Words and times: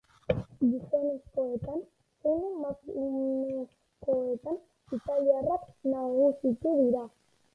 Gizonezkoetan 0.69 1.81
zein 2.21 2.39
emakumezkoetan 2.53 4.57
italiarrak 4.99 5.67
nagusitu 5.93 6.73
dira. 6.81 7.05